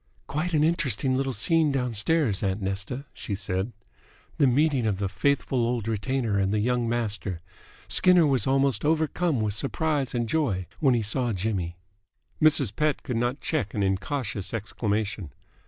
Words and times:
"Quite 0.25 0.55
an 0.55 0.63
interesting 0.63 1.15
little 1.15 1.31
scene 1.31 1.71
downstairs, 1.71 2.41
aunt 2.41 2.59
Nesta," 2.59 3.05
she 3.13 3.35
said. 3.35 3.71
"The 4.39 4.47
meeting 4.47 4.87
of 4.87 4.97
the 4.97 5.07
faithful 5.07 5.59
old 5.59 5.87
retainer 5.87 6.39
and 6.39 6.51
the 6.51 6.57
young 6.59 6.89
master. 6.89 7.39
Skinner 7.87 8.25
was 8.25 8.47
almost 8.47 8.83
overcome 8.83 9.41
with 9.41 9.53
surprise 9.53 10.15
and 10.15 10.27
joy 10.27 10.65
when 10.79 10.95
he 10.95 11.03
saw 11.03 11.33
Jimmy!" 11.33 11.75
Mrs. 12.41 12.75
Pett 12.75 13.03
could 13.03 13.17
not 13.17 13.41
check 13.41 13.75
an 13.75 13.83
incautious 13.83 14.55
exclamation. 14.55 15.33